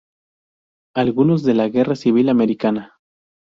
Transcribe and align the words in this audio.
Algunos 0.95 1.43
de 1.43 1.53
la 1.53 1.69
Guerra 1.69 1.95
Civil 1.95 2.29
Americana. 2.29 2.95